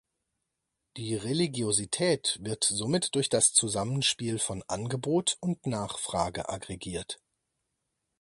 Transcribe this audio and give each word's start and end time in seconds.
Die 0.97 1.13
Religiosität 1.13 2.39
wird 2.41 2.63
somit 2.63 3.13
durch 3.13 3.29
das 3.29 3.53
Zusammenspiel 3.53 4.39
von 4.39 4.63
Angebot 4.67 5.37
und 5.41 5.67
Nachfrage 5.67 6.49
aggregiert. 6.49 7.19